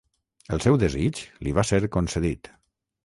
[0.55, 2.55] El seu desig li va ser concedit.